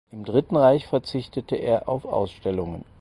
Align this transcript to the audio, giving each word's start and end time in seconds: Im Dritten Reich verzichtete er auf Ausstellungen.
Im 0.11 0.23
Dritten 0.25 0.55
Reich 0.57 0.87
verzichtete 0.87 1.57
er 1.57 1.87
auf 1.87 2.05
Ausstellungen. 2.05 2.85